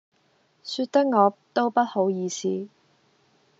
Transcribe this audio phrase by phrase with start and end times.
[0.03, 0.05] 說得
[1.09, 2.67] 我都不好意思